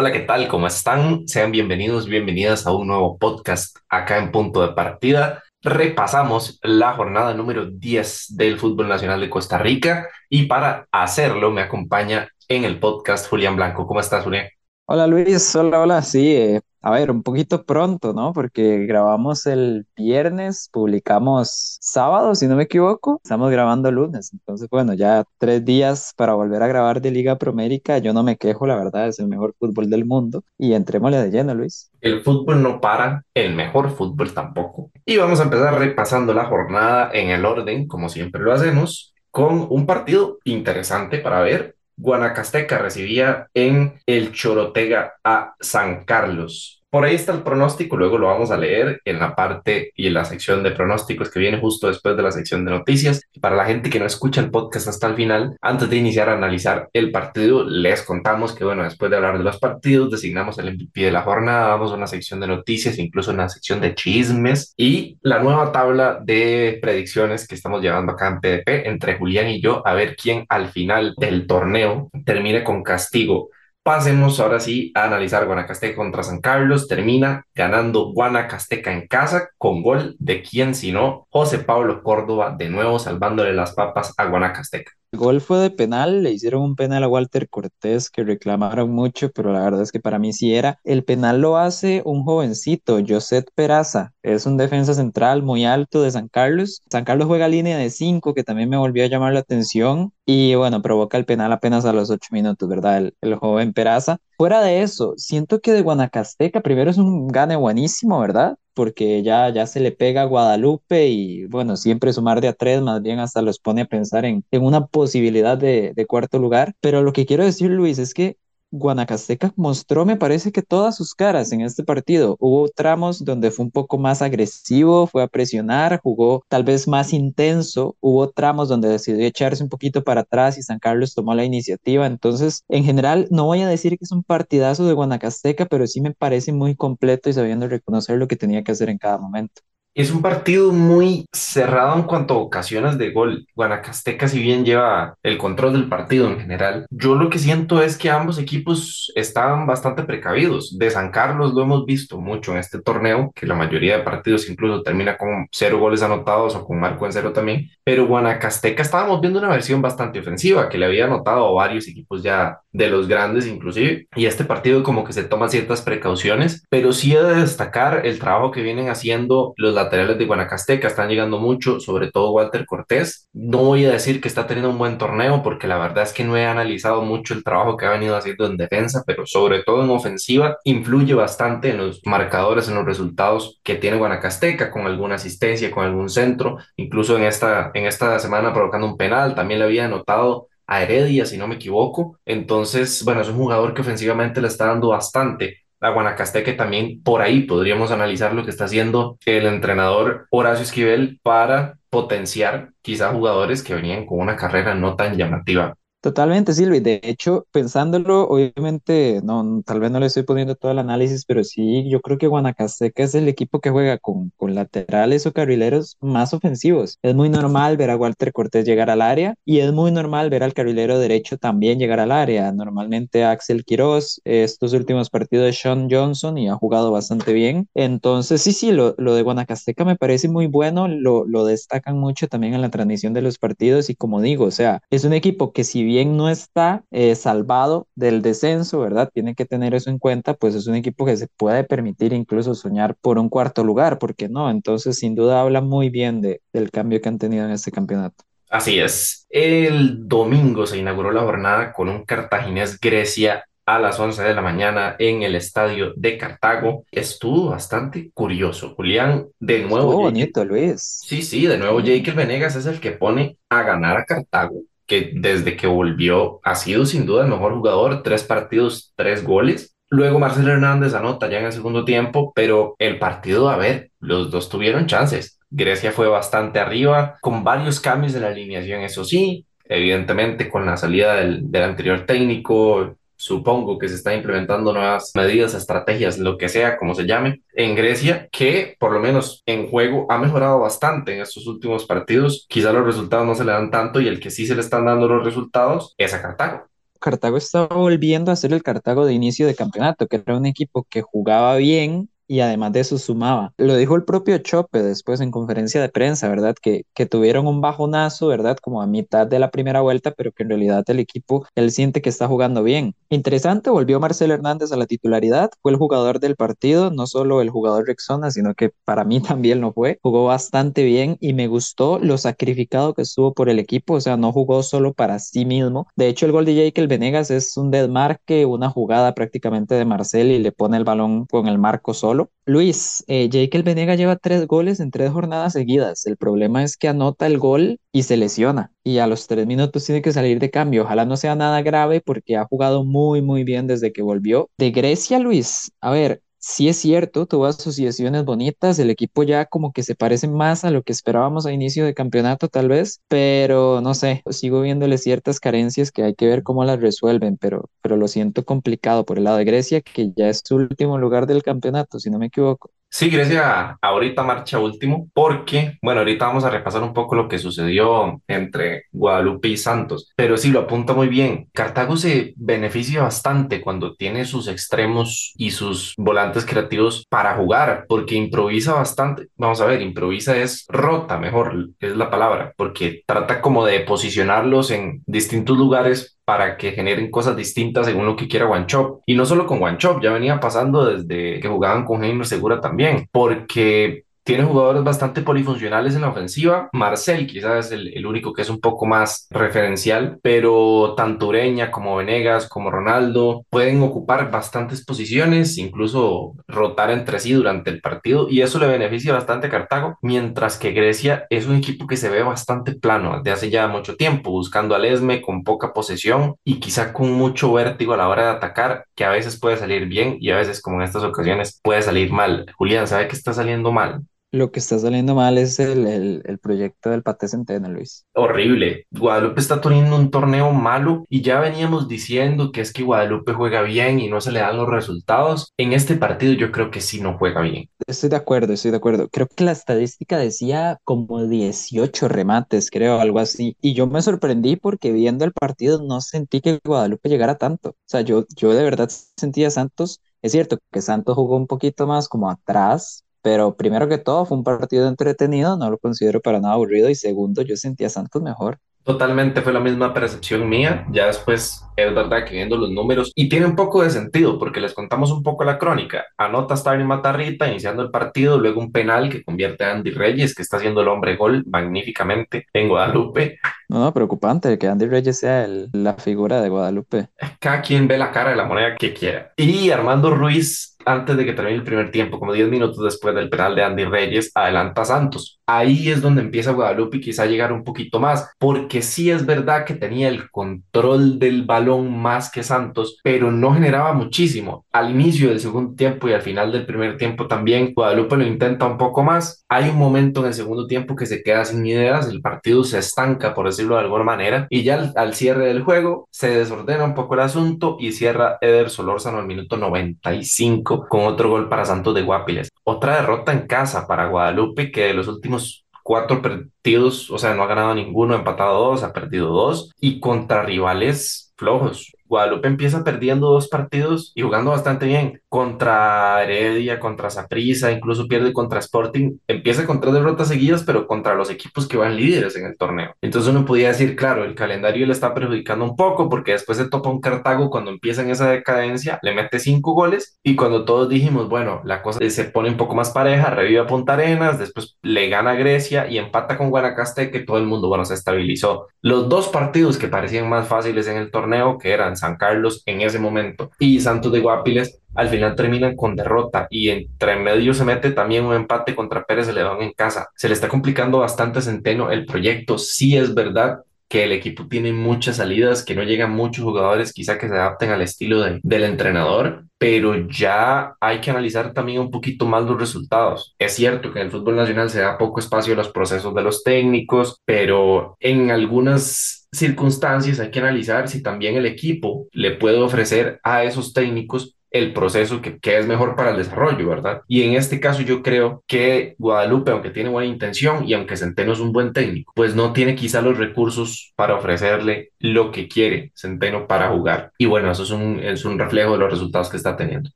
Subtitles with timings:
[0.00, 0.48] Hola, ¿qué tal?
[0.48, 1.28] ¿Cómo están?
[1.28, 5.42] Sean bienvenidos, bienvenidas a un nuevo podcast acá en Punto de Partida.
[5.60, 11.60] Repasamos la jornada número 10 del Fútbol Nacional de Costa Rica y para hacerlo me
[11.60, 13.86] acompaña en el podcast Julián Blanco.
[13.86, 14.48] ¿Cómo estás, Julián?
[14.92, 18.32] Hola Luis, hola, hola, sí, eh, a ver, un poquito pronto, ¿no?
[18.32, 24.94] Porque grabamos el viernes, publicamos sábado, si no me equivoco, estamos grabando lunes, entonces bueno,
[24.94, 28.74] ya tres días para volver a grabar de Liga Promérica, yo no me quejo, la
[28.74, 30.42] verdad, es el mejor fútbol del mundo.
[30.58, 31.92] Y entrémosle de lleno, Luis.
[32.00, 34.90] El fútbol no para, el mejor fútbol tampoco.
[35.06, 39.68] Y vamos a empezar repasando la jornada en el orden, como siempre lo hacemos, con
[39.70, 46.79] un partido interesante para ver Guanacasteca recibía en el Chorotega a San Carlos.
[46.90, 50.14] Por ahí está el pronóstico, luego lo vamos a leer en la parte y en
[50.14, 53.22] la sección de pronósticos que viene justo después de la sección de noticias.
[53.40, 56.32] Para la gente que no escucha el podcast hasta el final, antes de iniciar a
[56.32, 60.74] analizar el partido, les contamos que, bueno, después de hablar de los partidos, designamos el
[60.74, 64.74] MVP de la jornada, vamos a una sección de noticias, incluso una sección de chismes
[64.76, 69.60] y la nueva tabla de predicciones que estamos llevando acá en PDP entre Julián y
[69.60, 73.50] yo, a ver quién al final del torneo termine con castigo
[73.90, 76.86] Pasemos ahora sí a analizar Guanacasteca contra San Carlos.
[76.86, 83.00] Termina ganando Guanacasteca en casa con gol de quien sino José Pablo Córdoba, de nuevo
[83.00, 84.92] salvándole las papas a Guanacasteca.
[85.12, 89.52] Gol fue de penal, le hicieron un penal a Walter Cortés que reclamaron mucho, pero
[89.52, 90.78] la verdad es que para mí sí era.
[90.84, 96.12] El penal lo hace un jovencito, José Peraza, es un defensa central muy alto de
[96.12, 96.82] San Carlos.
[96.90, 100.12] San Carlos juega línea de 5, que también me volvió a llamar la atención.
[100.26, 103.10] Y bueno, provoca el penal apenas a los 8 minutos, ¿verdad?
[103.20, 104.18] El joven Peraza.
[104.40, 108.56] Fuera de eso, siento que de Guanacasteca primero es un gane buenísimo, ¿verdad?
[108.72, 112.80] porque ya, ya se le pega a Guadalupe y bueno, siempre sumar de a tres
[112.80, 116.72] más bien hasta los pone a pensar en, en una posibilidad de, de cuarto lugar.
[116.80, 118.38] Pero lo que quiero decir, Luis, es que
[118.72, 122.36] Guanacasteca mostró, me parece que todas sus caras en este partido.
[122.38, 127.12] Hubo tramos donde fue un poco más agresivo, fue a presionar, jugó tal vez más
[127.12, 127.96] intenso.
[128.00, 132.06] Hubo tramos donde decidió echarse un poquito para atrás y San Carlos tomó la iniciativa.
[132.06, 136.00] Entonces, en general, no voy a decir que es un partidazo de Guanacasteca, pero sí
[136.00, 139.62] me parece muy completo y sabiendo reconocer lo que tenía que hacer en cada momento.
[139.92, 143.46] Es un partido muy cerrado en cuanto a ocasiones de gol.
[143.56, 147.98] Guanacasteca, si bien lleva el control del partido en general, yo lo que siento es
[147.98, 150.78] que ambos equipos estaban bastante precavidos.
[150.78, 154.48] De San Carlos lo hemos visto mucho en este torneo, que la mayoría de partidos
[154.48, 157.68] incluso termina con cero goles anotados o con marco en cero también.
[157.82, 162.22] Pero Guanacasteca estábamos viendo una versión bastante ofensiva que le había anotado a varios equipos
[162.22, 164.06] ya de los grandes inclusive.
[164.14, 168.20] Y este partido como que se toma ciertas precauciones, pero sí he de destacar el
[168.20, 173.28] trabajo que vienen haciendo los laterales de Guanacasteca, están llegando mucho, sobre todo Walter Cortés.
[173.32, 176.24] No voy a decir que está teniendo un buen torneo porque la verdad es que
[176.24, 179.82] no he analizado mucho el trabajo que ha venido haciendo en defensa, pero sobre todo
[179.82, 185.16] en ofensiva influye bastante en los marcadores, en los resultados que tiene Guanacasteca con alguna
[185.16, 189.66] asistencia, con algún centro, incluso en esta, en esta semana provocando un penal, también le
[189.66, 192.18] había anotado a Heredia, si no me equivoco.
[192.24, 197.22] Entonces, bueno, es un jugador que ofensivamente le está dando bastante a Guanacasteca también por
[197.22, 203.62] ahí podríamos analizar lo que está haciendo el entrenador Horacio Esquivel para potenciar quizá jugadores
[203.62, 206.80] que venían con una carrera no tan llamativa Totalmente, Silvi.
[206.80, 211.44] De hecho, pensándolo, obviamente, no, tal vez no le estoy poniendo todo el análisis, pero
[211.44, 215.98] sí, yo creo que Guanacasteca es el equipo que juega con, con laterales o carrileros
[216.00, 216.98] más ofensivos.
[217.02, 220.42] Es muy normal ver a Walter Cortés llegar al área y es muy normal ver
[220.42, 222.50] al carrilero derecho también llegar al área.
[222.50, 227.68] Normalmente Axel Quiroz, estos últimos partidos Sean Johnson y ha jugado bastante bien.
[227.74, 232.26] Entonces, sí, sí, lo, lo de Guanacasteca me parece muy bueno, lo, lo destacan mucho
[232.26, 235.52] también en la transmisión de los partidos y como digo, o sea, es un equipo
[235.52, 239.10] que si bien no está eh, salvado del descenso, ¿verdad?
[239.12, 242.54] Tiene que tener eso en cuenta, pues es un equipo que se puede permitir incluso
[242.54, 244.50] soñar por un cuarto lugar, ¿por qué no?
[244.50, 248.22] Entonces, sin duda habla muy bien de, del cambio que han tenido en este campeonato.
[248.48, 249.26] Así es.
[249.28, 254.42] El domingo se inauguró la jornada con un cartaginés Grecia a las 11 de la
[254.42, 256.84] mañana en el estadio de Cartago.
[256.90, 258.74] Estuvo bastante curioso.
[258.74, 259.90] Julián, de nuevo.
[259.90, 261.00] Estuvo bonito, Luis.
[261.04, 265.12] Sí, sí, de nuevo Jake Venegas es el que pone a ganar a Cartago que
[265.14, 269.76] desde que volvió ha sido sin duda el mejor jugador, tres partidos, tres goles.
[269.88, 274.32] Luego Marcelo Hernández anota ya en el segundo tiempo, pero el partido, a ver, los
[274.32, 275.38] dos tuvieron chances.
[275.48, 280.76] Grecia fue bastante arriba, con varios cambios de la alineación, eso sí, evidentemente con la
[280.76, 286.48] salida del, del anterior técnico, supongo que se están implementando nuevas medidas, estrategias, lo que
[286.48, 291.14] sea, como se llame, en Grecia, que por lo menos en juego ha mejorado bastante
[291.14, 292.46] en estos últimos partidos.
[292.48, 294.86] Quizá los resultados no se le dan tanto y el que sí se le están
[294.86, 296.64] dando los resultados es a Cartago.
[296.98, 300.86] Cartago estaba volviendo a ser el Cartago de inicio de campeonato, que era un equipo
[300.88, 303.52] que jugaba bien, y además de eso sumaba.
[303.58, 306.54] Lo dijo el propio Chope después en conferencia de prensa, ¿verdad?
[306.62, 308.56] Que, que tuvieron un bajonazo, ¿verdad?
[308.62, 312.00] Como a mitad de la primera vuelta, pero que en realidad el equipo, él siente
[312.00, 312.94] que está jugando bien.
[313.08, 317.50] Interesante, volvió Marcelo Hernández a la titularidad, fue el jugador del partido, no solo el
[317.50, 319.98] jugador Rexona, sino que para mí también lo fue.
[320.00, 324.16] Jugó bastante bien y me gustó lo sacrificado que estuvo por el equipo, o sea,
[324.16, 325.88] no jugó solo para sí mismo.
[325.96, 330.30] De hecho, el gol de Jake Venegas es un desmarque, una jugada prácticamente de Marcel
[330.30, 334.46] y le pone el balón con el marco solo Luis, eh, Jake Venega lleva tres
[334.46, 336.06] goles en tres jornadas seguidas.
[336.06, 338.72] El problema es que anota el gol y se lesiona.
[338.82, 340.82] Y a los tres minutos tiene que salir de cambio.
[340.82, 344.50] Ojalá no sea nada grave porque ha jugado muy, muy bien desde que volvió.
[344.58, 349.72] De Grecia, Luis, a ver, sí es cierto, tuvo asociaciones bonitas, el equipo ya como
[349.72, 353.80] que se parece más a lo que esperábamos a inicio de campeonato tal vez, pero
[353.80, 357.96] no sé, sigo viéndole ciertas carencias que hay que ver cómo las resuelven, pero, pero
[357.96, 361.42] lo siento complicado por el lado de Grecia, que ya es su último lugar del
[361.44, 362.70] campeonato, si no me equivoco.
[362.92, 367.38] Sí, Grecia ahorita marcha último porque, bueno, ahorita vamos a repasar un poco lo que
[367.38, 371.48] sucedió entre Guadalupe y Santos, pero sí lo apunta muy bien.
[371.52, 378.16] Cartago se beneficia bastante cuando tiene sus extremos y sus volantes creativos para jugar, porque
[378.16, 379.28] improvisa bastante.
[379.36, 384.72] Vamos a ver, improvisa es rota, mejor es la palabra, porque trata como de posicionarlos
[384.72, 389.26] en distintos lugares para que generen cosas distintas según lo que quiera Chop Y no
[389.26, 394.44] solo con Chop, ya venía pasando desde que jugaban con Jaime Segura también, porque tiene
[394.44, 396.68] jugadores bastante polifuncionales en la ofensiva.
[396.72, 401.96] Marcel quizás es el, único que es un poco más referencial, pero tanto Ureña como
[401.96, 408.42] Venegas como Ronaldo pueden ocupar bastantes posiciones, incluso rotar entre sí durante el partido y
[408.42, 412.22] eso le beneficia bastante a Cartago, mientras que Grecia es un equipo que se ve
[412.22, 416.92] bastante plano desde hace ya mucho tiempo, buscando al Esme con poca posesión y quizá
[416.92, 420.28] con mucho vértigo a la hora de atacar, que a veces puede salir bien y
[420.28, 422.44] a veces como en estas ocasiones puede salir mal.
[422.58, 424.02] Julián, ¿sabe que está saliendo mal?
[424.32, 425.86] Lo que está saliendo mal es el,
[426.24, 428.06] el, proyecto del Pate Centeno, Luis.
[428.14, 428.86] Horrible.
[428.92, 433.62] Guadalupe está teniendo un torneo malo y ya veníamos diciendo que es que Guadalupe juega
[433.62, 435.52] bien y no se le dan los resultados.
[435.56, 437.68] En este partido yo creo que sí no juega bien.
[437.88, 439.08] Estoy de acuerdo, estoy de acuerdo.
[439.08, 443.56] Creo que la estadística decía como 18 remates, creo, algo así.
[443.60, 447.70] Y yo me sorprendí porque viendo el partido no sentí que Guadalupe llegara tanto.
[447.70, 450.00] O sea, yo, yo de verdad sentía a Santos.
[450.22, 454.38] Es cierto que Santos jugó un poquito más como atrás, pero primero que todo fue
[454.38, 458.22] un partido entretenido, no lo considero para nada aburrido y segundo yo sentía a Santos
[458.22, 458.58] mejor.
[458.82, 463.28] Totalmente fue la misma percepción mía, ya después es verdad que viendo los números y
[463.28, 466.06] tiene un poco de sentido porque les contamos un poco la crónica.
[466.16, 470.42] Anota Starling Matarrita iniciando el partido, luego un penal que convierte a Andy Reyes que
[470.42, 473.38] está haciendo el hombre gol magníficamente en Guadalupe.
[473.70, 477.10] No, no, preocupante que Andy Reyes sea la figura de Guadalupe.
[477.38, 479.32] Cada quien ve la cara de la moneda que quiera.
[479.36, 483.28] Y Armando Ruiz antes de que termine el primer tiempo, como 10 minutos después del
[483.28, 485.38] penal de Andy Reyes, adelanta Santos.
[485.46, 489.64] Ahí es donde empieza Guadalupe y quizá llegar un poquito más, porque sí es verdad
[489.64, 494.64] que tenía el control del balón más que Santos, pero no generaba muchísimo.
[494.72, 498.66] Al inicio del segundo tiempo y al final del primer tiempo también, Guadalupe lo intenta
[498.66, 499.44] un poco más.
[499.48, 502.78] Hay un momento en el segundo tiempo que se queda sin ideas, el partido se
[502.78, 506.84] estanca, por decirlo de alguna manera, y ya al, al cierre del juego se desordena
[506.84, 511.64] un poco el asunto y cierra Eder Solórzano al minuto 95 con otro gol para
[511.64, 512.50] Santos de Guapiles.
[512.64, 517.42] Otra derrota en casa para Guadalupe que de los últimos cuatro partidos, o sea, no
[517.42, 521.92] ha ganado ninguno, ha empatado dos, ha perdido dos y contra rivales flojos.
[522.10, 528.32] Guadalupe empieza perdiendo dos partidos y jugando bastante bien contra Heredia, contra Saprissa, incluso pierde
[528.32, 529.18] contra Sporting.
[529.28, 532.96] Empieza con tres derrotas seguidas, pero contra los equipos que van líderes en el torneo.
[533.00, 536.68] Entonces uno podía decir, claro, el calendario le está perjudicando un poco porque después se
[536.68, 540.88] topa un Cartago cuando empieza en esa decadencia, le mete cinco goles y cuando todos
[540.88, 544.76] dijimos, bueno, la cosa se pone un poco más pareja, revive a Punta Arenas, después
[544.82, 548.66] le gana Grecia y empata con Guanacaste que todo el mundo, bueno, se estabilizó.
[548.82, 552.80] Los dos partidos que parecían más fáciles en el torneo, que eran San Carlos en
[552.80, 557.64] ese momento y Santos de Guapiles, al final terminan con derrota y entre medio se
[557.64, 560.08] mete también un empate contra Pérez León en casa.
[560.16, 562.58] Se le está complicando bastante Centeno el proyecto.
[562.58, 567.18] Sí es verdad que el equipo tiene muchas salidas, que no llegan muchos jugadores quizá
[567.18, 572.24] que se adapten al estilo del entrenador, pero ya hay que analizar también un poquito
[572.24, 573.34] más los resultados.
[573.36, 576.22] Es cierto que en el fútbol nacional se da poco espacio a los procesos de
[576.22, 582.58] los técnicos, pero en algunas circunstancias hay que analizar si también el equipo le puede
[582.58, 587.02] ofrecer a esos técnicos el proceso que, que, es mejor para el desarrollo, ¿verdad?
[587.06, 591.32] Y en este caso yo creo que Guadalupe, aunque tiene buena intención y aunque Centeno
[591.32, 595.92] es un buen técnico, pues no tiene quizá los recursos para ofrecerle lo que quiere
[595.94, 597.12] Centeno para jugar.
[597.18, 599.90] Y bueno, eso es un, es un reflejo de los resultados que está teniendo.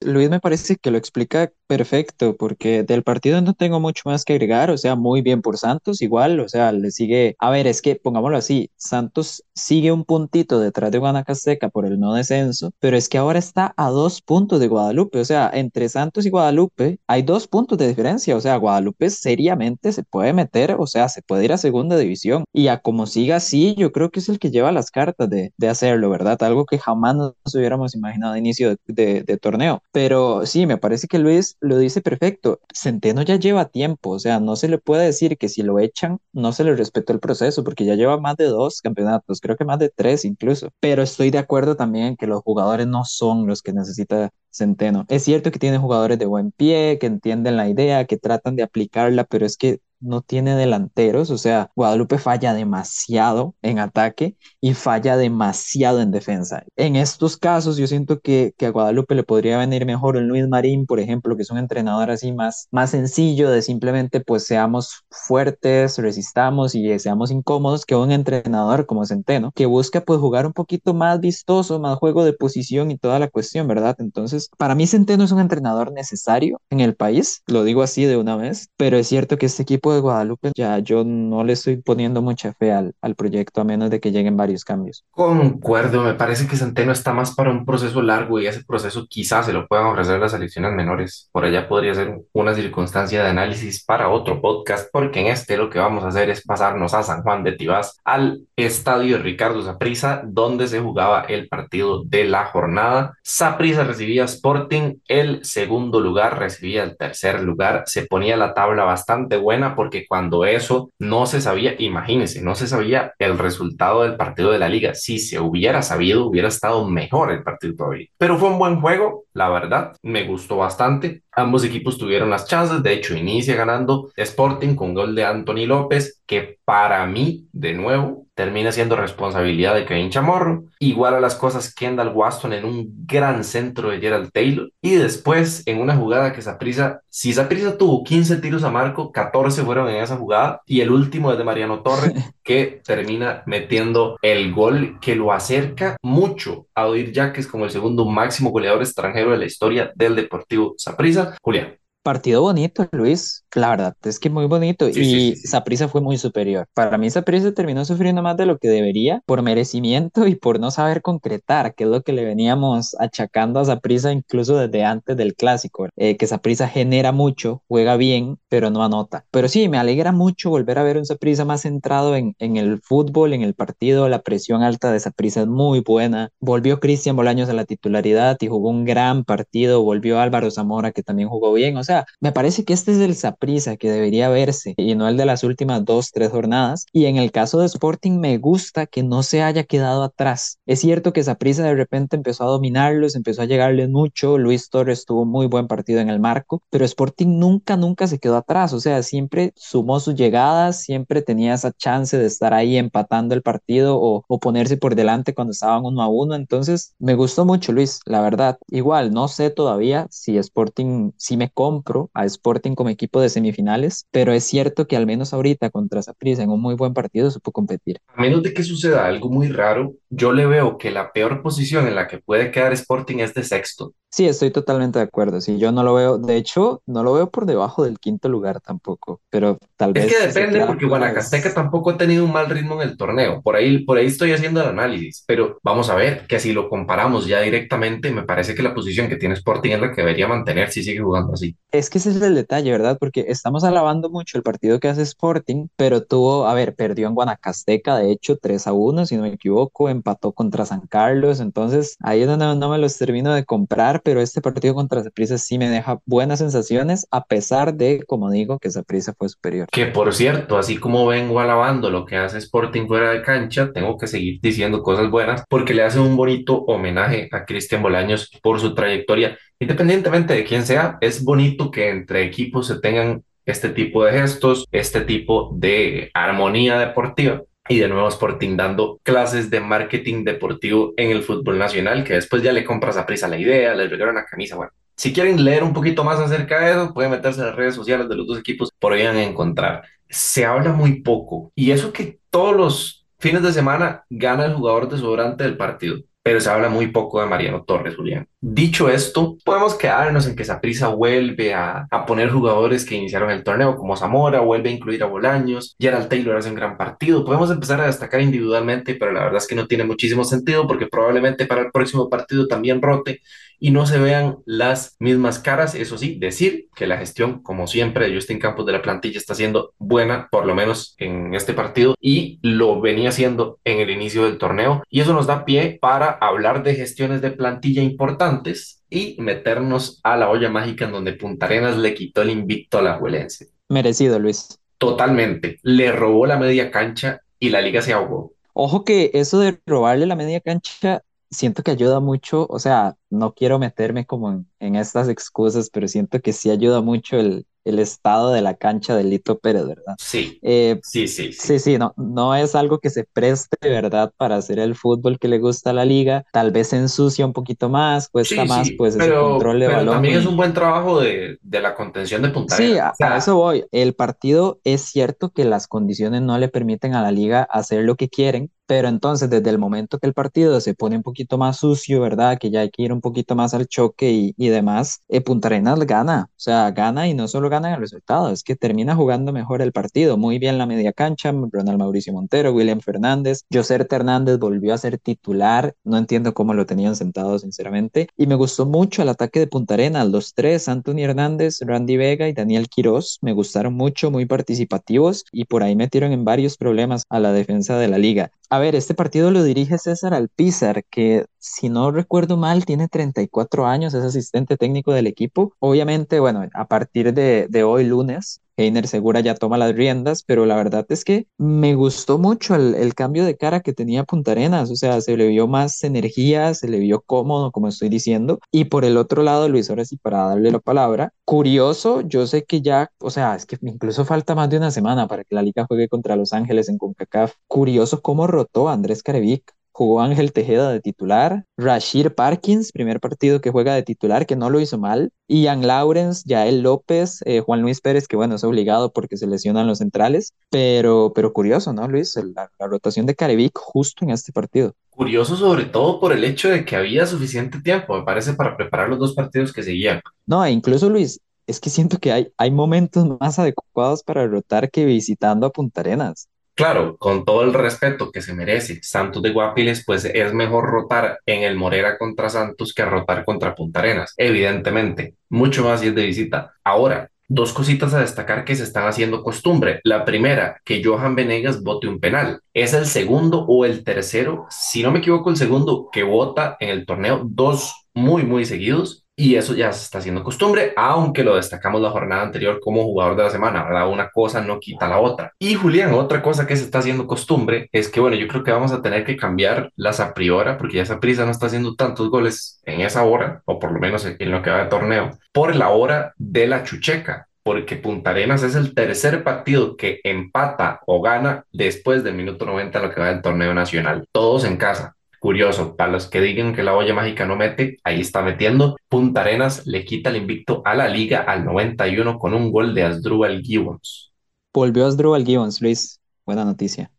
[0.00, 4.34] Luis me parece que lo explica perfecto, porque del partido no tengo mucho más que
[4.34, 7.82] agregar, o sea, muy bien por Santos, igual, o sea, le sigue, a ver, es
[7.82, 12.96] que pongámoslo así, Santos sigue un puntito detrás de Guanacasteca por el no descenso, pero
[12.96, 16.98] es que ahora está a dos puntos de Guadalupe, o sea, entre Santos y Guadalupe
[17.06, 21.22] hay dos puntos de diferencia, o sea, Guadalupe seriamente se puede meter, o sea, se
[21.22, 24.38] puede ir a segunda división y a como siga así, yo creo que es el
[24.38, 26.42] que lleva las cartas de, de hacerlo, ¿verdad?
[26.42, 31.08] Algo que jamás nos hubiéramos imaginado a inicio de, de, torneo, pero sí, me parece
[31.08, 35.06] que Luis lo dice perfecto, Centeno ya lleva tiempo, o sea, no se le puede
[35.06, 38.36] decir que si lo echan, no se le respetó el proceso, porque ya lleva más
[38.36, 42.16] de dos campeonatos, creo que más de tres incluso, pero estoy de acuerdo también en
[42.16, 45.04] que los jugadores no son los que necesita Centeno.
[45.08, 48.62] Es cierto que tiene jugadores de buen pie, que entienden la idea, que tratan de
[48.62, 54.74] aplicarla, pero es que no tiene delanteros, o sea, Guadalupe falla demasiado en ataque y
[54.74, 56.64] falla demasiado en defensa.
[56.76, 60.48] En estos casos yo siento que, que a Guadalupe le podría venir mejor un Luis
[60.48, 65.04] Marín, por ejemplo, que es un entrenador así más, más sencillo de simplemente pues seamos
[65.10, 70.52] fuertes, resistamos y seamos incómodos que un entrenador como Centeno, que busca pues jugar un
[70.52, 73.96] poquito más vistoso, más juego de posición y toda la cuestión, ¿verdad?
[73.98, 78.16] Entonces, para mí Centeno es un entrenador necesario en el país, lo digo así de
[78.16, 81.76] una vez, pero es cierto que este equipo de Guadalupe, ya yo no le estoy
[81.76, 85.04] poniendo mucha fe al, al proyecto a menos de que lleguen varios cambios.
[85.10, 89.46] Concuerdo, me parece que Centeno está más para un proceso largo y ese proceso quizás
[89.46, 91.28] se lo puedan ofrecer las selecciones menores.
[91.32, 95.70] Por allá podría ser una circunstancia de análisis para otro podcast, porque en este lo
[95.70, 100.22] que vamos a hacer es pasarnos a San Juan de Tibás, al estadio Ricardo Saprissa,
[100.24, 103.14] donde se jugaba el partido de la jornada.
[103.22, 109.36] Saprissa recibía Sporting, el segundo lugar recibía el tercer lugar, se ponía la tabla bastante
[109.36, 114.50] buena porque cuando eso no se sabía, imagínense, no se sabía el resultado del partido
[114.50, 114.94] de la liga.
[114.94, 118.06] Si se hubiera sabido, hubiera estado mejor el partido todavía.
[118.18, 121.22] Pero fue un buen juego, la verdad, me gustó bastante.
[121.32, 126.22] Ambos equipos tuvieron las chances, de hecho inicia ganando Sporting con gol de Anthony López,
[126.26, 130.64] que para mí, de nuevo, termina siendo responsabilidad de Kevin Chamorro.
[130.78, 134.70] Igual a las cosas Kendall Waston en un gran centro de Gerald Taylor.
[134.82, 139.62] Y después en una jugada que Saprisa, si Saprisa tuvo 15 tiros a marco, 14
[139.62, 140.60] fueron en esa jugada.
[140.66, 142.12] Y el último es de Mariano Torres,
[142.44, 148.04] que termina metiendo el gol que lo acerca mucho a Odir Yaques como el segundo
[148.04, 151.36] máximo goleador extranjero de la historia del Deportivo Saprisa.
[151.42, 151.78] Julián.
[152.06, 153.44] Partido bonito, Luis.
[153.52, 154.88] La verdad es que muy bonito.
[154.88, 156.68] y Saprisa fue muy superior.
[156.72, 160.70] Para mí, Saprisa terminó sufriendo más de lo que debería por merecimiento y por no
[160.70, 165.34] saber concretar, que es lo que le veníamos achacando a Saprisa incluso desde antes del
[165.34, 165.88] clásico.
[165.96, 169.24] Eh, que Saprisa genera mucho, juega bien, pero no anota.
[169.32, 172.80] Pero sí, me alegra mucho volver a ver un Saprisa más centrado en, en el
[172.82, 174.08] fútbol, en el partido.
[174.08, 176.30] La presión alta de Saprisa es muy buena.
[176.38, 179.82] Volvió Cristian Bolaños a la titularidad y jugó un gran partido.
[179.82, 181.76] Volvió Álvaro Zamora, que también jugó bien.
[181.78, 185.16] O sea, me parece que este es el Saprisa que debería verse y no el
[185.16, 186.86] de las últimas dos, tres jornadas.
[186.92, 190.58] Y en el caso de Sporting me gusta que no se haya quedado atrás.
[190.66, 194.38] Es cierto que Saprisa de repente empezó a dominarlos, empezó a llegarles mucho.
[194.38, 198.36] Luis Torres tuvo muy buen partido en el marco, pero Sporting nunca, nunca se quedó
[198.36, 198.72] atrás.
[198.72, 203.42] O sea, siempre sumó sus llegadas, siempre tenía esa chance de estar ahí empatando el
[203.42, 206.34] partido o, o ponerse por delante cuando estaban uno a uno.
[206.34, 208.58] Entonces, me gustó mucho, Luis, la verdad.
[208.68, 214.06] Igual, no sé todavía si Sporting, si me compra a Sporting como equipo de semifinales,
[214.10, 217.52] pero es cierto que al menos ahorita contra Saprissa en un muy buen partido supo
[217.52, 217.98] competir.
[218.08, 221.86] A menos de que suceda algo muy raro, yo le veo que la peor posición
[221.86, 223.92] en la que puede quedar Sporting es de sexto.
[224.16, 225.42] Sí, estoy totalmente de acuerdo.
[225.42, 228.62] Sí, yo no lo veo, de hecho, no lo veo por debajo del quinto lugar
[228.62, 230.06] tampoco, pero tal vez.
[230.06, 233.42] Es que depende, porque Guanacasteca tampoco ha tenido un mal ritmo en el torneo.
[233.42, 236.70] Por ahí, por ahí estoy haciendo el análisis, pero vamos a ver que si lo
[236.70, 240.28] comparamos ya directamente, me parece que la posición que tiene Sporting es la que debería
[240.28, 241.54] mantener si sigue jugando así.
[241.72, 242.96] Es que ese es el detalle, ¿verdad?
[242.98, 247.14] Porque estamos alabando mucho el partido que hace Sporting, pero tuvo, a ver, perdió en
[247.14, 251.96] Guanacasteca, de hecho, 3 a 1, si no me equivoco, empató contra San Carlos, entonces
[252.00, 255.58] ahí es donde no me los termino de comprar pero este partido contra Saprissa sí
[255.58, 259.68] me deja buenas sensaciones, a pesar de, como digo, que Saprissa fue superior.
[259.70, 263.96] Que por cierto, así como vengo alabando lo que hace Sporting fuera de cancha, tengo
[263.96, 268.60] que seguir diciendo cosas buenas porque le hace un bonito homenaje a Cristian Bolaños por
[268.60, 269.36] su trayectoria.
[269.58, 274.66] Independientemente de quién sea, es bonito que entre equipos se tengan este tipo de gestos,
[274.70, 281.10] este tipo de armonía deportiva y de nuevo Sporting dando clases de marketing deportivo en
[281.10, 284.24] el fútbol nacional, que después ya le compras a prisa la idea, le regalan una
[284.26, 284.72] camisa, bueno.
[284.94, 288.08] Si quieren leer un poquito más acerca de eso, pueden meterse en las redes sociales
[288.08, 289.82] de los dos equipos, por ahí van a encontrar.
[290.08, 294.88] Se habla muy poco, y eso que todos los fines de semana gana el jugador
[294.88, 298.26] desodorante del partido pero se habla muy poco de Mariano Torres, Julián.
[298.40, 303.44] Dicho esto, podemos quedarnos en que Saprissa vuelve a, a, poner jugadores que iniciaron el
[303.44, 307.24] torneo, como Zamora, vuelve a incluir a Bolaños, Gerald Taylor hace un gran partido.
[307.24, 310.88] Podemos empezar a destacar individualmente, pero la verdad es que no tiene muchísimo sentido porque
[310.88, 313.20] probablemente para el próximo partido también rote
[313.58, 315.74] y no se vean las mismas caras.
[315.74, 319.34] Eso sí, decir que la gestión, como siempre, de Justin Campos de la plantilla está
[319.34, 324.24] siendo buena, por lo menos en este partido, y lo venía haciendo en el inicio
[324.24, 324.82] del torneo.
[324.90, 330.16] Y eso nos da pie para hablar de gestiones de plantilla importantes y meternos a
[330.16, 333.48] la olla mágica en donde Punta Arenas le quitó el invicto a la Juelense.
[333.68, 334.58] Merecido, Luis.
[334.78, 335.58] Totalmente.
[335.62, 338.32] Le robó la media cancha y la liga se ahogó.
[338.52, 343.34] Ojo que eso de robarle la media cancha siento que ayuda mucho, o sea, no
[343.34, 347.78] quiero meterme como en, en estas excusas, pero siento que sí ayuda mucho el, el
[347.78, 349.96] estado de la cancha de Lito Pérez, ¿verdad?
[349.98, 351.38] Sí, Eh, sí, sí, sí.
[351.42, 354.12] sí, sí, no, no es algo que se preste, ¿verdad?
[354.16, 356.24] Para hacer el fútbol que le gusta a la liga.
[356.32, 359.60] Tal vez se ensucia un poquito más, cuesta Sí, más, sí, pues, ese pero, control
[359.60, 362.78] de pero balón también es un buen trabajo de, de la contención de Punta Sí,
[362.78, 363.64] a, O a sea, eso voy.
[363.72, 367.96] El partido es cierto que las condiciones no le permiten a la liga hacer lo
[367.96, 371.58] que quieren, pero entonces desde el momento que el partido se pone un poquito más
[371.58, 372.38] sucio, ¿verdad?
[372.38, 375.48] Que ya hay que ir un poquito más al choque y, y demás, eh, Punta
[375.48, 379.32] Arenas gana, o sea, gana y no solo gana el resultado, es que termina jugando
[379.32, 380.16] mejor el partido.
[380.16, 384.98] Muy bien la media cancha, Ronald Mauricio Montero, William Fernández, Joser Hernández volvió a ser
[384.98, 389.46] titular, no entiendo cómo lo tenían sentado, sinceramente, y me gustó mucho el ataque de
[389.46, 394.26] Punta Arenas, los tres, Anthony Hernández, Randy Vega y Daniel Quirós, me gustaron mucho, muy
[394.26, 398.30] participativos y por ahí metieron en varios problemas a la defensa de la liga.
[398.48, 403.66] A ver, este partido lo dirige César Alpizar, que si no recuerdo mal tiene 34
[403.66, 405.54] años, es asistente técnico del equipo.
[405.58, 410.46] Obviamente, bueno, a partir de, de hoy lunes, Heiner Segura ya toma las riendas, pero
[410.46, 414.32] la verdad es que me gustó mucho el, el cambio de cara que tenía Punta
[414.32, 418.38] Arenas, o sea, se le vio más energía, se le vio cómodo, como estoy diciendo.
[418.50, 422.44] Y por el otro lado, Luis, ahora sí, para darle la palabra, curioso, yo sé
[422.44, 425.42] que ya, o sea, es que incluso falta más de una semana para que la
[425.42, 427.34] liga juegue contra Los Ángeles en CONCACAF.
[427.46, 429.52] Curioso cómo rotó a Andrés Carevic.
[429.76, 434.48] Jugó Ángel Tejeda de titular, Rashir Parkins, primer partido que juega de titular, que no
[434.48, 438.90] lo hizo mal, Ian Lawrence, Yael López, eh, Juan Luis Pérez, que bueno, es obligado
[438.90, 442.16] porque se lesionan los centrales, pero, pero curioso, ¿no, Luis?
[442.34, 444.72] La, la rotación de Carevic justo en este partido.
[444.88, 448.88] curioso sobre todo por el hecho de que había suficiente tiempo, me parece, para preparar
[448.88, 450.00] los dos partidos que seguían.
[450.24, 454.70] No, e incluso Luis, es que siento que hay, hay momentos más adecuados para rotar
[454.70, 456.28] que visitando a Punta Arenas.
[456.56, 461.20] Claro, con todo el respeto que se merece Santos de Guapiles, pues es mejor rotar
[461.26, 465.94] en el Morera contra Santos que rotar contra Punta Arenas, evidentemente, mucho más si es
[465.94, 466.54] de visita.
[466.64, 469.80] Ahora, dos cositas a destacar que se están haciendo costumbre.
[469.84, 472.40] La primera, que Johan Venegas vote un penal.
[472.54, 476.70] Es el segundo o el tercero, si no me equivoco, el segundo que vota en
[476.70, 479.05] el torneo, dos muy, muy seguidos.
[479.18, 483.16] Y eso ya se está haciendo costumbre, aunque lo destacamos la jornada anterior como jugador
[483.16, 483.88] de la semana, ¿verdad?
[483.88, 485.32] Una cosa no quita la otra.
[485.38, 488.50] Y Julián, otra cosa que se está haciendo costumbre es que, bueno, yo creo que
[488.52, 491.74] vamos a tener que cambiar las a priori, porque ya esa prisa no está haciendo
[491.76, 495.18] tantos goles en esa hora, o por lo menos en lo que va de torneo,
[495.32, 500.80] por la hora de la chucheca porque Punta Arenas es el tercer partido que empata
[500.84, 504.04] o gana después del minuto 90 en lo que va del torneo nacional.
[504.10, 504.96] Todos en casa.
[505.18, 508.76] Curioso, para los que digan que la olla mágica no mete, ahí está metiendo.
[508.88, 512.84] Punta Arenas le quita el invicto a la liga al 91 con un gol de
[512.84, 514.12] Asdrúbal Gibbons.
[514.52, 516.00] Volvió Asdrúbal Gibbons, Luis.
[516.24, 516.90] Buena noticia.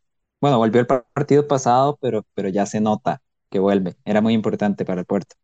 [0.41, 3.95] Bueno, volvió el partido pasado, pero, pero ya se nota que vuelve.
[4.05, 5.35] Era muy importante para el puerto.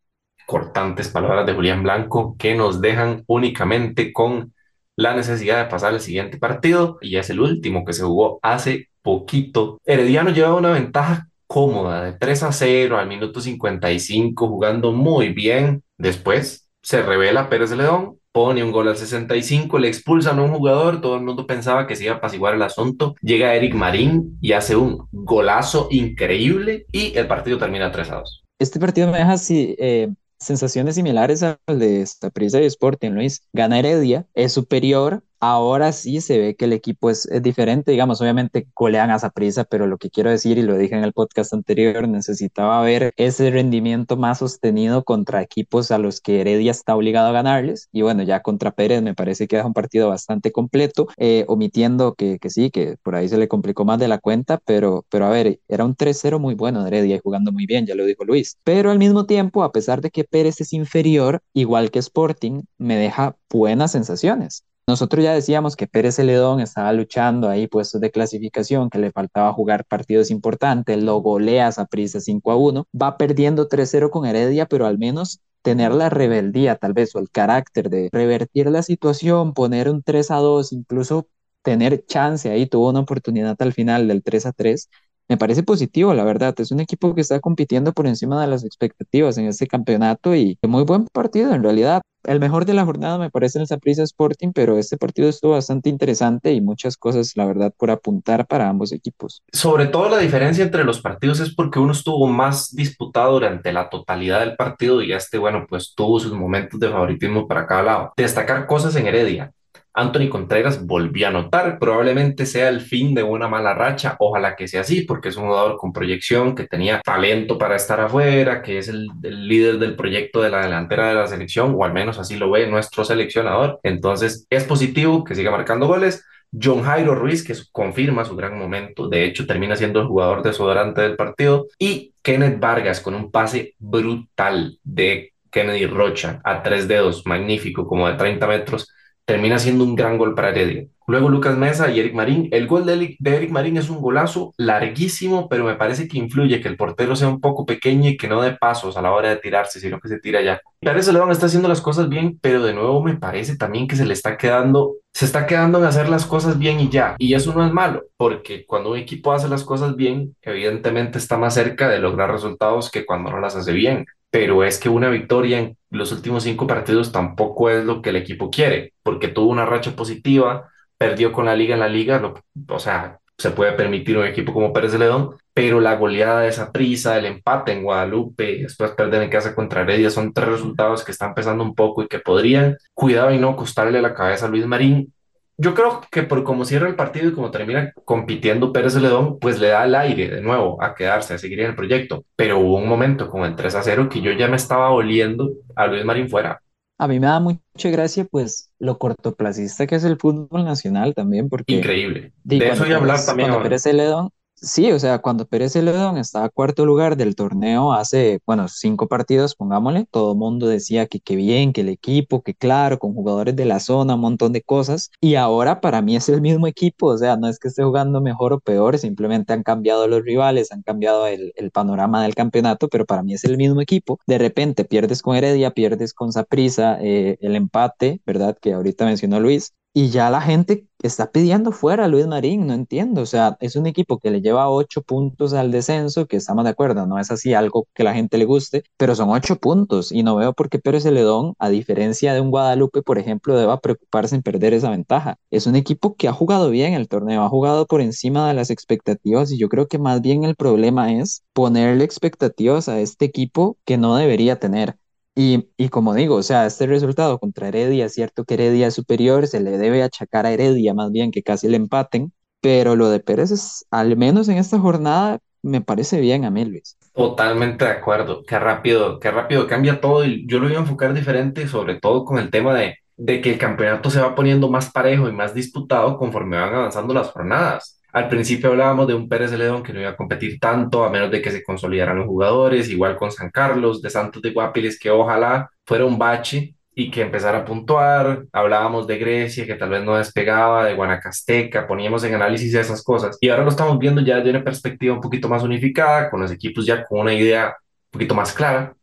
[0.45, 4.53] Cortantes palabras de Julián Blanco que nos dejan únicamente con
[4.95, 8.89] la necesidad de pasar al siguiente partido y es el último que se jugó hace
[9.01, 9.79] poquito.
[9.85, 15.83] Herediano lleva una ventaja cómoda de 3 a 0 al minuto 55 jugando muy bien.
[15.97, 21.01] Después se revela Pérez León, pone un gol al 65, le expulsan a un jugador,
[21.01, 23.15] todo el mundo pensaba que se iba a apaciguar el asunto.
[23.21, 28.43] Llega Eric Marín y hace un golazo increíble y el partido termina 3 a 2.
[28.59, 33.47] Este partido me deja así, eh, sensaciones similares al de Saprissa y Sporting, Luis.
[33.53, 38.65] Gana Heredia, es superior, ahora sí se ve que el equipo es, diferente, digamos, obviamente
[38.75, 42.07] golean a prisa, pero lo que quiero decir, y lo dije en el podcast anterior,
[42.07, 47.31] necesitaba ver ese rendimiento más sostenido contra equipos a los que Heredia está obligado a
[47.33, 51.43] ganarles, y bueno, ya contra Pérez me parece que es un partido bastante completo, eh,
[51.49, 55.25] omitiendo que, sí, que por ahí se le complicó más de la cuenta, pero, pero
[55.25, 58.23] a ver, era un 3-0 muy bueno Heredia y jugando muy bien, ya lo dijo
[58.23, 62.61] Luis, pero al mismo tiempo, a pesar de que Pérez es inferior, igual que Sporting,
[62.77, 64.63] me deja buenas sensaciones.
[64.85, 69.53] Nosotros ya decíamos que Pérez Celedón estaba luchando ahí puestos de clasificación, que le faltaba
[69.53, 74.65] jugar partidos importantes, lo golea a Prisa 5 a 1, va perdiendo 3-0 con Heredia,
[74.65, 79.53] pero al menos tener la rebeldía tal vez o el carácter de revertir la situación,
[79.53, 81.27] poner un 3 a 2, incluso
[81.61, 84.89] tener chance ahí, tuvo una oportunidad al final del 3 a 3,
[85.29, 86.53] me parece positivo, la verdad.
[86.59, 90.57] Es un equipo que está compitiendo por encima de las expectativas en este campeonato y
[90.67, 92.01] muy buen partido en realidad.
[92.23, 95.89] El mejor de la jornada me parece el Saprissa Sporting, pero este partido estuvo bastante
[95.89, 99.43] interesante y muchas cosas, la verdad, por apuntar para ambos equipos.
[99.51, 103.89] Sobre todo la diferencia entre los partidos es porque uno estuvo más disputado durante la
[103.89, 108.13] totalidad del partido y este, bueno, pues tuvo sus momentos de favoritismo para cada lado.
[108.15, 109.51] Destacar cosas en Heredia.
[109.93, 114.67] Anthony Contreras volvió a anotar, probablemente sea el fin de una mala racha, ojalá que
[114.67, 118.79] sea así, porque es un jugador con proyección, que tenía talento para estar afuera, que
[118.79, 122.17] es el, el, líder del proyecto de la delantera de la selección, o al menos
[122.17, 123.79] así lo ve nuestro seleccionador.
[123.83, 126.25] Entonces es positivo que siga marcando goles.
[126.59, 131.01] John Jairo Ruiz, que confirma su gran momento, de hecho termina siendo el jugador desodorante
[131.01, 137.25] del partido, y Kenneth Vargas con un pase brutal de Kennedy Rocha a tres dedos,
[137.25, 138.91] magnífico, como de 30 metros
[139.25, 140.87] termina siendo un gran gol para Heredia.
[141.05, 142.47] Luego Lucas Mesa y Eric Marín.
[142.51, 146.69] El gol de Eric, Marín es un golazo larguísimo, pero me parece que influye que
[146.69, 149.35] el portero sea un poco pequeño y que no dé pasos a la hora de
[149.37, 150.61] tirarse, sino que se tira ya.
[150.79, 154.05] Pérez León está haciendo las cosas bien, pero de nuevo me parece también que se
[154.05, 157.15] le está quedando, se está quedando en hacer las cosas bien y ya.
[157.17, 161.37] Y eso no es malo, porque cuando un equipo hace las cosas bien, evidentemente está
[161.37, 165.09] más cerca de lograr resultados que cuando no las hace bien pero es que una
[165.09, 169.51] victoria en los últimos cinco partidos tampoco es lo que el equipo quiere, porque tuvo
[169.51, 172.33] una racha positiva, perdió con la liga en la liga,
[172.67, 176.47] o sea, se puede permitir un equipo como Pérez de León, pero la goleada de
[176.47, 181.03] esa prisa, el empate en Guadalupe, después perder en casa contra Heredia, son tres resultados
[181.03, 184.49] que están pesando un poco y que podrían, cuidado y no costarle la cabeza a
[184.49, 185.12] Luis Marín,
[185.57, 189.59] yo creo que por cómo cierra el partido y como termina compitiendo Pérez Celedón, pues
[189.59, 192.25] le da el aire de nuevo a quedarse, a seguir en el proyecto.
[192.35, 195.51] Pero hubo un momento con el 3 a 0 que yo ya me estaba oliendo
[195.75, 196.61] a Luis Marín fuera.
[196.97, 201.49] A mí me da mucha gracia, pues, lo cortoplacista que es el fútbol nacional también,
[201.49, 201.73] porque...
[201.73, 202.33] Increíble.
[202.43, 203.49] De, eso voy a hablar también.
[203.49, 204.29] Cuando Pérez Celedón
[204.65, 209.55] Sí, o sea, cuando Pérez Celedón estaba cuarto lugar del torneo hace, bueno, cinco partidos,
[209.55, 213.57] pongámosle, todo el mundo decía que qué bien, que el equipo, que claro, con jugadores
[213.57, 215.11] de la zona, un montón de cosas.
[215.19, 218.21] Y ahora para mí es el mismo equipo, o sea, no es que esté jugando
[218.21, 223.05] mejor o peor, simplemente han cambiado los rivales, han cambiado el, panorama del campeonato, pero
[223.05, 224.19] para mí es el mismo equipo.
[224.27, 228.57] De repente pierdes con Heredia, pierdes con Saprisa, eh, el empate, ¿verdad?
[228.61, 232.73] Que ahorita mencionó Luis, y ya la gente está pidiendo fuera a Luis Marín, no
[232.73, 233.21] entiendo.
[233.21, 236.71] O sea, es un equipo que le lleva ocho puntos al descenso, que estamos de
[236.71, 240.23] acuerdo, no es así algo que la gente le guste, pero son ocho puntos y
[240.23, 244.35] no veo por qué Pérez Celedón, a diferencia de un Guadalupe, por ejemplo, deba preocuparse
[244.35, 245.37] en perder esa ventaja.
[245.51, 248.69] Es un equipo que ha jugado bien el torneo, ha jugado por encima de las
[248.69, 253.77] expectativas y yo creo que más bien el problema es ponerle expectativas a este equipo
[253.85, 254.97] que no debería tener.
[255.35, 259.47] Y, y, como digo, o sea, este resultado contra Heredia, cierto que Heredia es superior,
[259.47, 263.19] se le debe achacar a Heredia más bien que casi le empaten, pero lo de
[263.19, 266.97] Pérez es, al menos en esta jornada, me parece bien a mí, Luis.
[267.13, 271.13] Totalmente de acuerdo, qué rápido, qué rápido cambia todo y yo lo voy a enfocar
[271.13, 274.91] diferente, sobre todo con el tema de, de que el campeonato se va poniendo más
[274.91, 278.01] parejo y más disputado conforme van avanzando las jornadas.
[278.13, 281.31] Al principio hablábamos de un Pérez Celedón que no iba a competir tanto a menos
[281.31, 285.09] de que se consolidaran los jugadores, igual con San Carlos, de Santos de Guapiles, que
[285.09, 288.45] ojalá fuera un bache y que empezara a puntuar.
[288.51, 293.35] Hablábamos de Grecia, que tal vez no despegaba, de Guanacasteca, poníamos en análisis esas cosas.
[293.41, 296.51] Y ahora lo estamos viendo ya de una perspectiva un poquito más unificada, con los
[296.51, 298.95] equipos ya con una idea un poquito más clara.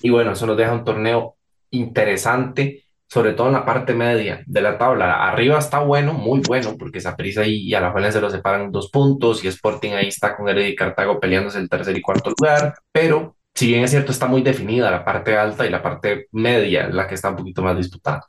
[0.00, 1.36] Y bueno, eso nos deja un torneo
[1.70, 2.81] interesante
[3.12, 5.28] sobre todo en la parte media de la tabla.
[5.28, 9.44] Arriba está bueno, muy bueno, porque Saprissa y, y Alajuela se lo separan dos puntos
[9.44, 13.36] y Sporting ahí está con Heredia y Cartago peleándose el tercer y cuarto lugar, pero
[13.54, 17.06] si bien es cierto, está muy definida la parte alta y la parte media, la
[17.06, 18.24] que está un poquito más disputada.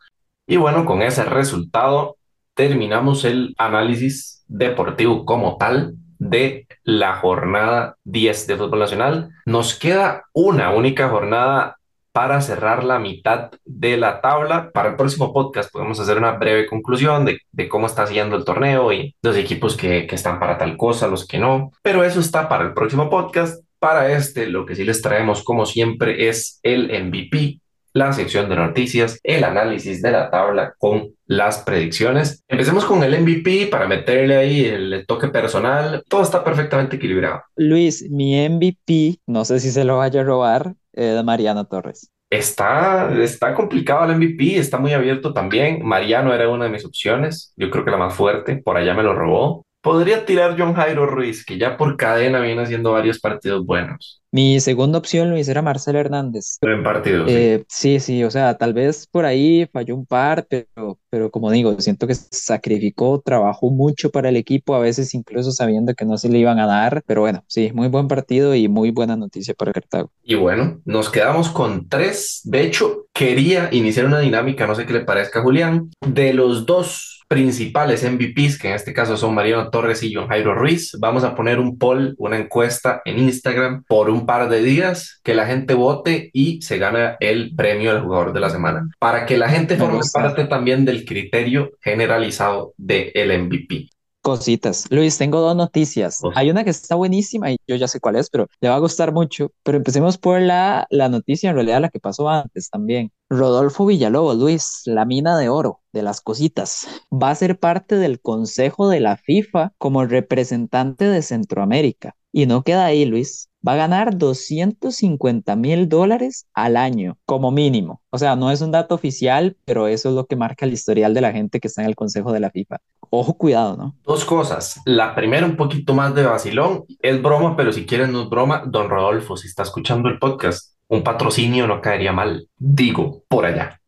[0.45, 2.17] Y bueno, con ese resultado
[2.53, 9.29] terminamos el análisis deportivo como tal de la jornada 10 de fútbol nacional.
[9.45, 11.77] Nos queda una única jornada
[12.13, 14.71] para cerrar la mitad de la tabla.
[14.71, 18.93] Para el próximo podcast podemos hacer una breve conclusión de, cómo está siguiendo el torneo
[18.93, 21.71] y los equipos que, que están para tal cosa, los que no.
[21.81, 23.61] Pero eso está para el próximo podcast.
[23.79, 27.59] Para este, lo que sí les traemos, como siempre, es el MVP
[27.93, 32.43] la sección de noticias, el análisis de la tabla con las predicciones.
[32.47, 36.03] Empecemos con el MVP para meterle ahí el toque personal.
[36.09, 37.43] Todo está perfectamente equilibrado.
[37.55, 42.11] Luis, mi MVP, no sé si se lo vaya a robar, es Mariano Torres.
[42.29, 45.85] Está, está complicado el MVP, está muy abierto también.
[45.85, 49.03] Mariano era una de mis opciones, yo creo que la más fuerte, por allá me
[49.03, 49.65] lo robó.
[49.83, 54.21] Podría tirar John Jairo Ruiz, que ya por cadena viene haciendo varios partidos buenos.
[54.31, 56.57] Mi segunda opción, Luis, era Marcelo Hernández.
[56.61, 60.97] Buen partido, Eh, sí, sí, o sea, tal vez por ahí falló un par, pero,
[61.09, 65.93] pero como digo, siento que sacrificó, trabajó mucho para el equipo, a veces incluso sabiendo
[65.95, 68.91] que no se le iban a dar, pero bueno, sí, muy buen partido y muy
[68.91, 70.11] buena noticia para Cartago.
[70.23, 72.39] Y bueno, nos quedamos con tres.
[72.45, 77.22] De hecho, quería iniciar una dinámica, no sé qué le parezca Julián, de los dos
[77.33, 80.91] principales MVPs, que en este caso son Mariano Torres y John Jairo Ruiz.
[80.99, 85.33] Vamos a poner un poll, una encuesta en Instagram por un par de días, que
[85.33, 89.37] la gente vote y se gana el premio del jugador de la semana, para que
[89.37, 93.89] la gente forme parte también del criterio generalizado del MVP.
[94.23, 94.85] Cositas.
[94.89, 96.19] Luis, tengo dos noticias.
[96.23, 96.31] Oh.
[96.33, 98.79] Hay una que está buenísima y yo ya sé cuál es, pero le va a
[98.79, 99.51] gustar mucho.
[99.63, 103.11] Pero empecemos por la, la noticia, en realidad la que pasó antes también.
[103.29, 108.21] Rodolfo Villalobos, Luis, la mina de oro de las cositas, va a ser parte del
[108.21, 112.15] Consejo de la FIFA como representante de Centroamérica.
[112.35, 113.49] Y no queda ahí, Luis.
[113.65, 118.01] Va a ganar 250 mil dólares al año, como mínimo.
[118.09, 121.13] O sea, no es un dato oficial, pero eso es lo que marca el historial
[121.13, 122.77] de la gente que está en el Consejo de la FIFA.
[123.11, 123.95] Ojo, cuidado, ¿no?
[124.03, 124.81] Dos cosas.
[124.85, 126.85] La primera, un poquito más de vacilón.
[126.99, 128.63] Es broma, pero si quieren no es broma.
[128.65, 132.49] Don Rodolfo, si está escuchando el podcast, un patrocinio no caería mal.
[132.57, 133.79] Digo, por allá.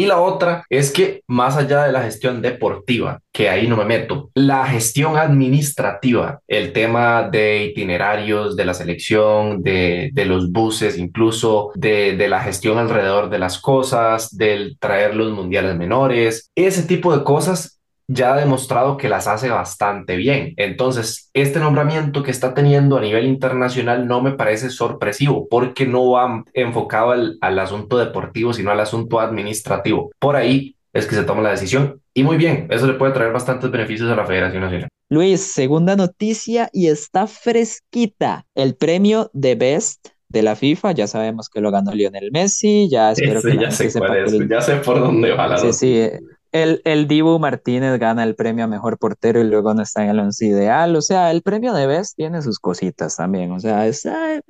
[0.00, 3.84] Y la otra es que más allá de la gestión deportiva, que ahí no me
[3.84, 10.98] meto, la gestión administrativa, el tema de itinerarios, de la selección, de, de los buses,
[10.98, 16.84] incluso de, de la gestión alrededor de las cosas, del traer los mundiales menores, ese
[16.84, 17.77] tipo de cosas
[18.08, 20.54] ya ha demostrado que las hace bastante bien.
[20.56, 26.10] Entonces, este nombramiento que está teniendo a nivel internacional no me parece sorpresivo porque no
[26.10, 30.10] va enfocado al, al, asunto deportivo, sino al asunto administrativo.
[30.18, 33.32] Por ahí es que se toma la decisión y muy bien, eso le puede traer
[33.32, 34.88] bastantes beneficios a la Federación Nacional.
[35.10, 38.44] Luis, segunda noticia y está fresquita.
[38.54, 43.12] El premio de Best de la FIFA, ya sabemos que lo ganó Lionel Messi, ya
[43.12, 44.48] espero Ese, que ya sé cuál es, el...
[44.48, 46.10] ya sé por dónde va la Sí, sí,
[46.52, 50.10] el, el Dibu Martínez gana el premio a mejor portero y luego no está en
[50.10, 50.94] el once ideal.
[50.96, 53.52] O sea, el premio de Best tiene sus cositas también.
[53.52, 54.40] O sea, está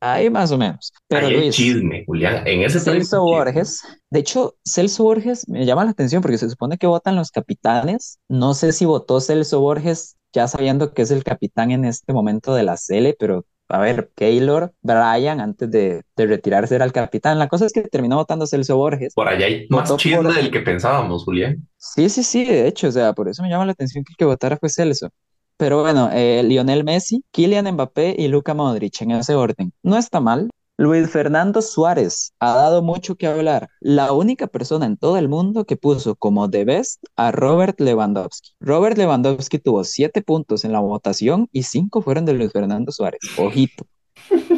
[0.00, 0.92] ahí más o menos.
[1.08, 2.46] Pero ahí Luis, chisme, Julián.
[2.46, 6.78] En ese Celso Borges, de hecho, Celso Borges me llama la atención porque se supone
[6.78, 8.18] que votan los capitanes.
[8.28, 12.54] No sé si votó Celso Borges ya sabiendo que es el capitán en este momento
[12.54, 17.38] de la Cele, pero a ver, Keylor, Brian, antes de, de, retirarse era el capitán.
[17.38, 19.14] La cosa es que terminó votando Celso Borges.
[19.14, 20.34] Por allá hay más chisme por...
[20.34, 21.68] del que pensábamos, Julián.
[21.76, 24.16] Sí, sí, sí, de hecho, o sea, por eso me llama la atención que el
[24.16, 25.10] que votara fue Celso.
[25.58, 29.72] Pero bueno, eh, Lionel Messi, Kylian Mbappé y Luka Modric en ese orden.
[29.82, 30.48] No está mal.
[30.80, 33.68] Luis Fernando Suárez ha dado mucho que hablar.
[33.80, 38.52] La única persona en todo el mundo que puso como the best a Robert Lewandowski.
[38.60, 43.18] Robert Lewandowski tuvo siete puntos en la votación y cinco fueron de Luis Fernando Suárez.
[43.38, 43.86] Ojito.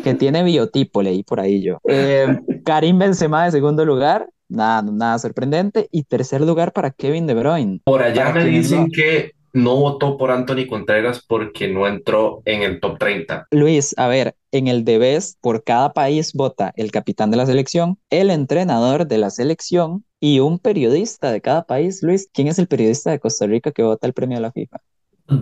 [0.04, 1.78] Que tiene biotipo, leí por ahí yo.
[1.88, 5.88] Eh, Karim Benzema de segundo lugar, nada, nada sorprendente.
[5.90, 7.80] Y tercer lugar para Kevin De Bruyne.
[7.84, 8.88] Por allá me dicen no...
[8.92, 13.46] que no votó por Anthony Contreras porque no entró en el top 30.
[13.50, 17.98] Luis, a ver, en el Debes, por cada país vota el capitán de la selección,
[18.10, 22.02] el entrenador de la selección y un periodista de cada país.
[22.02, 24.78] Luis, ¿quién es el periodista de Costa Rica que vota el premio de la FIFA?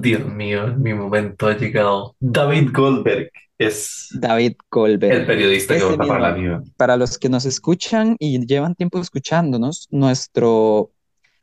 [0.01, 2.15] Dios mío, mi momento ha llegado.
[2.21, 5.13] David Goldberg es David Goldberg.
[5.13, 6.35] el periodista que vota para la.
[6.35, 6.63] FIFA.
[6.77, 10.93] Para los que nos escuchan y llevan tiempo escuchándonos, nuestro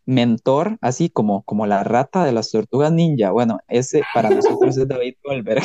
[0.06, 3.32] mentor, así como, como la rata de las tortugas ninja.
[3.32, 5.64] Bueno, ese para nosotros es David Goldberg.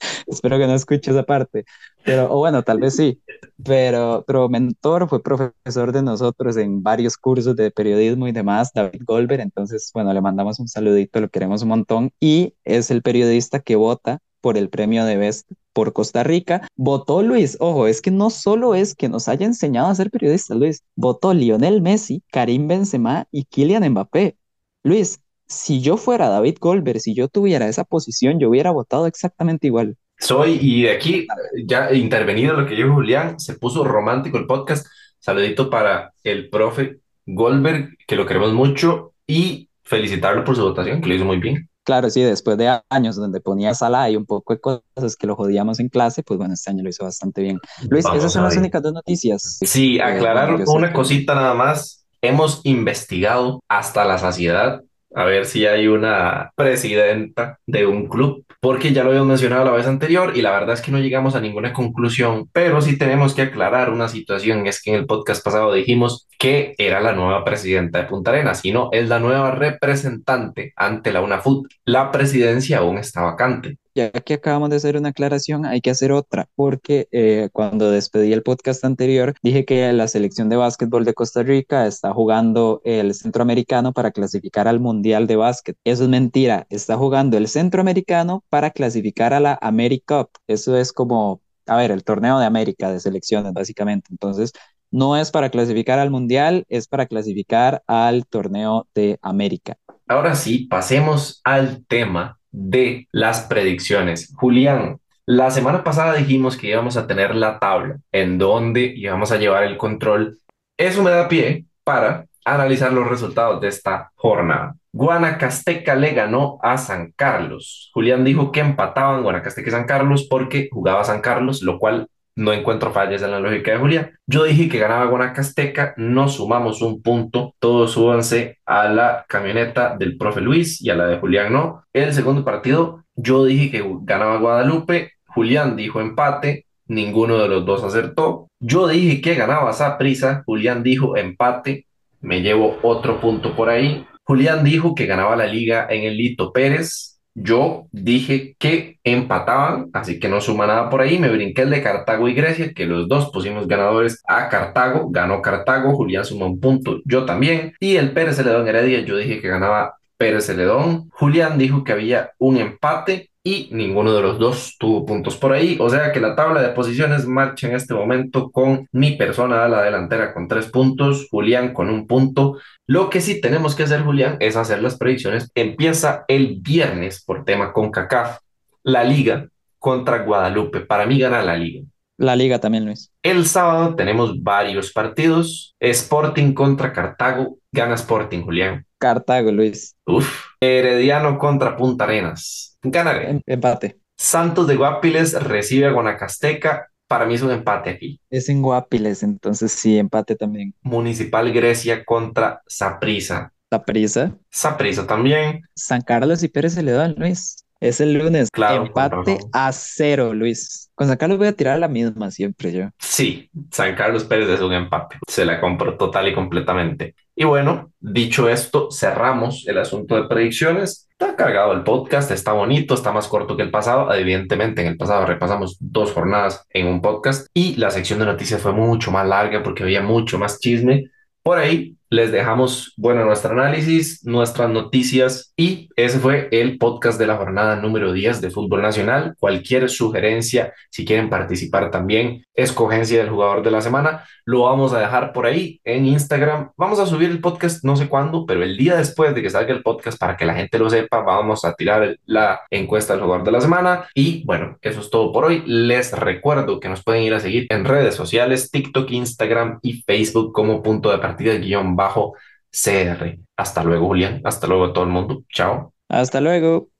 [0.26, 1.64] Espero que no escuche esa parte.
[2.04, 3.20] Pero, o bueno, tal vez sí.
[3.64, 9.02] Pero, pero mentor fue profesor de nosotros en varios cursos de periodismo y demás, David
[9.04, 9.40] Goldberg.
[9.40, 12.12] Entonces, bueno, le mandamos un saludito, lo queremos un montón.
[12.20, 16.66] Y es el periodista que vota por el premio de Best por Costa Rica.
[16.76, 20.56] Votó Luis, ojo, es que no solo es que nos haya enseñado a ser periodistas,
[20.56, 24.36] Luis, votó Lionel Messi, Karim Benzema y Kylian Mbappé.
[24.82, 29.66] Luis, si yo fuera David Goldberg, si yo tuviera esa posición, yo hubiera votado exactamente
[29.66, 29.96] igual.
[30.18, 31.26] Soy, y de aquí,
[31.64, 34.86] ya intervenido lo que dijo Julián, se puso romántico el podcast.
[35.20, 41.08] Saludito para el profe Goldberg, que lo queremos mucho, y felicitarlo por su votación, que
[41.08, 41.67] lo hizo muy bien.
[41.88, 45.34] Claro, sí, después de años donde ponía sala y un poco de cosas que lo
[45.36, 47.58] jodíamos en clase, pues bueno, este año lo hizo bastante bien.
[47.88, 49.56] Luis, Vamos esas son las únicas dos noticias.
[49.62, 52.04] Sí, Eh, aclarar una cosita nada más.
[52.20, 54.82] Hemos investigado hasta la saciedad
[55.14, 59.70] a ver si hay una presidenta de un club, porque ya lo habíamos mencionado la
[59.70, 63.34] vez anterior y la verdad es que no llegamos a ninguna conclusión, pero sí tenemos
[63.34, 64.66] que aclarar una situación.
[64.66, 68.64] Es que en el podcast pasado dijimos que era la nueva presidenta de Punta Arenas,
[68.64, 71.68] y no, es la nueva representante ante la UNAFUT.
[71.84, 73.78] La presidencia aún está vacante.
[73.98, 78.32] Ya que acabamos de hacer una aclaración, hay que hacer otra, porque eh, cuando despedí
[78.32, 83.12] el podcast anterior, dije que la selección de básquetbol de Costa Rica está jugando el
[83.12, 85.76] centroamericano para clasificar al Mundial de Básquet.
[85.82, 90.28] Eso es mentira, está jugando el centroamericano para clasificar a la AmeriCup.
[90.46, 94.06] Eso es como, a ver, el torneo de América de selecciones, básicamente.
[94.12, 94.52] Entonces,
[94.92, 99.76] no es para clasificar al Mundial, es para clasificar al torneo de América.
[100.06, 104.34] Ahora sí, pasemos al tema de las predicciones.
[104.34, 109.36] Julián, la semana pasada dijimos que íbamos a tener la tabla en donde íbamos a
[109.36, 110.40] llevar el control.
[110.76, 114.74] Eso me da pie para analizar los resultados de esta jornada.
[114.92, 117.90] Guanacasteca le ganó a San Carlos.
[117.94, 122.52] Julián dijo que empataban Guanacasteca y San Carlos porque jugaba San Carlos, lo cual no
[122.52, 124.12] encuentro fallas en la lógica de Julián.
[124.24, 130.16] Yo dije que ganaba Guanacasteca, no sumamos un punto, todos súbanse a la camioneta del
[130.16, 131.82] profe Luis y a la de Julián no.
[131.92, 137.82] El segundo partido, yo dije que ganaba Guadalupe, Julián dijo empate, ninguno de los dos
[137.82, 138.46] acertó.
[138.60, 141.86] Yo dije que ganaba Saprissa, Julián dijo empate,
[142.20, 144.06] me llevo otro punto por ahí.
[144.22, 150.18] Julián dijo que ganaba la liga en el Lito Pérez, yo dije que empataban, así
[150.18, 151.18] que no suma nada por ahí.
[151.18, 155.08] Me brinqué el de Cartago y Grecia, que los dos pusimos ganadores a Cartago.
[155.10, 157.74] Ganó Cartago, Julián sumó un punto, yo también.
[157.80, 161.08] Y el Pérez Celedón Heredia, yo dije que ganaba Pérez Celedón.
[161.10, 165.76] Julián dijo que había un empate y ninguno de los dos tuvo puntos por ahí.
[165.80, 169.68] O sea que la tabla de posiciones marcha en este momento con mi persona a
[169.68, 172.58] la delantera con tres puntos, Julián con un punto.
[172.86, 175.50] Lo que sí tenemos que hacer, Julián, es hacer las predicciones.
[175.54, 178.38] Empieza el viernes por tema con CACAF,
[178.82, 179.48] la liga
[179.78, 180.80] contra Guadalupe.
[180.80, 181.84] Para mí gana la liga.
[182.18, 183.12] La liga también, Luis.
[183.22, 185.76] El sábado tenemos varios partidos.
[185.78, 187.58] Sporting contra Cartago.
[187.70, 188.84] Gana Sporting, Julián.
[188.98, 189.94] Cartago, Luis.
[190.04, 190.46] Uf.
[190.60, 192.67] Herediano contra Punta Arenas.
[192.82, 193.30] Ganaré.
[193.30, 193.98] Em- empate.
[194.16, 196.88] Santos de Guapiles recibe a Guanacasteca.
[197.06, 198.20] Para mí es un empate aquí.
[198.28, 200.74] Es en Guapiles, entonces sí, empate también.
[200.82, 203.52] Municipal Grecia contra Saprissa.
[203.70, 204.36] Saprissa.
[204.50, 205.62] Saprissa también.
[205.74, 207.64] San Carlos y Pérez Celedón, Luis.
[207.80, 208.48] Es el lunes.
[208.50, 210.90] Claro, empate a cero, Luis.
[210.96, 212.88] Con San Carlos voy a tirar la misma siempre yo.
[212.98, 215.16] Sí, San Carlos Pérez es un empate.
[215.28, 217.14] Se la compro total y completamente.
[217.36, 221.07] Y bueno, dicho esto, cerramos el asunto de predicciones.
[221.18, 224.12] Está cargado el podcast, está bonito, está más corto que el pasado.
[224.14, 228.62] Evidentemente, en el pasado repasamos dos jornadas en un podcast y la sección de noticias
[228.62, 231.10] fue mucho más larga porque había mucho más chisme.
[231.42, 237.26] Por ahí les dejamos, bueno, nuestro análisis, nuestras noticias y ese fue el podcast de
[237.26, 239.34] la jornada número 10 de Fútbol Nacional.
[239.38, 245.00] Cualquier sugerencia, si quieren participar también, escogencia del jugador de la semana, lo vamos a
[245.00, 246.70] dejar por ahí en Instagram.
[246.76, 249.72] Vamos a subir el podcast no sé cuándo, pero el día después de que salga
[249.74, 253.44] el podcast, para que la gente lo sepa, vamos a tirar la encuesta del jugador
[253.44, 254.08] de la semana.
[254.14, 255.62] Y bueno, eso es todo por hoy.
[255.66, 260.52] Les recuerdo que nos pueden ir a seguir en redes sociales, TikTok, Instagram y Facebook
[260.52, 262.34] como punto de partida guion bajo
[262.70, 263.40] CR.
[263.58, 264.40] Hasta luego, Julián.
[264.44, 265.44] Hasta luego a todo el mundo.
[265.52, 265.92] Chao.
[266.08, 266.90] Hasta luego.